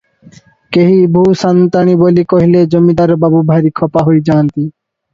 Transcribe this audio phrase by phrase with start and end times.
[0.77, 4.69] କେହି ବୋହୁ ସାନ୍ତାଣୀ ବୋଲି କହିଲେ ଜମିଦାର ବାବୁ ଭାରି ଖପା ହୋଇଯାଆନ୍ତି।